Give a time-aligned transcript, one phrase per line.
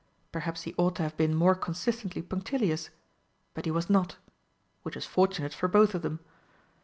[0.31, 2.89] Perhaps he ought to have been more consistently punctilious,
[3.53, 4.15] but he was not
[4.81, 6.19] which was fortunate for both of them.